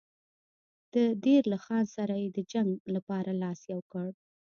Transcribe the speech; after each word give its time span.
د 0.93 0.95
دیر 1.23 1.41
له 1.53 1.57
خان 1.65 1.83
سره 1.95 2.13
یې 2.21 2.29
د 2.33 2.39
جنګ 2.51 2.69
لپاره 2.95 3.31
لاس 3.41 3.59
یو 3.73 3.81
کړ. 3.91 4.07